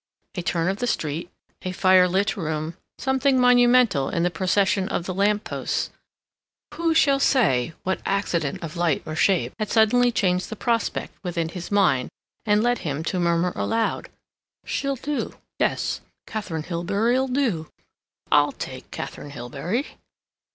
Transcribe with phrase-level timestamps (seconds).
[0.33, 1.29] A turn of the street,
[1.61, 5.91] a firelit room, something monumental in the procession of the lamp posts,
[6.73, 11.49] who shall say what accident of light or shape had suddenly changed the prospect within
[11.49, 12.09] his mind,
[12.47, 14.09] and led him to murmur aloud:
[14.65, 15.35] "She'll do....
[15.59, 17.69] Yes, Katharine Hilbery'll do....
[18.31, 19.85] I'll take Katharine Hilbery."